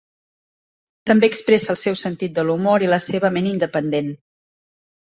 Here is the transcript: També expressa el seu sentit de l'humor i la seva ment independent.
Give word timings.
També 1.11 1.29
expressa 1.33 1.69
el 1.75 1.79
seu 1.83 1.99
sentit 2.05 2.35
de 2.39 2.47
l'humor 2.49 2.87
i 2.87 2.91
la 2.95 3.03
seva 3.07 3.33
ment 3.39 3.53
independent. 3.53 4.15